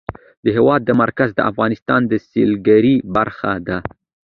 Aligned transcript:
د 0.43 0.45
هېواد 0.55 0.83
مرکز 1.03 1.29
د 1.35 1.39
افغانستان 1.51 2.01
د 2.07 2.13
سیلګرۍ 2.29 2.95
برخه 3.15 3.51
ده. 3.67 3.77